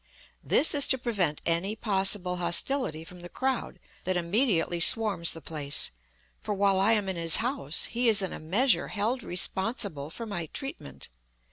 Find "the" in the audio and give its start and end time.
3.19-3.29, 5.33-5.41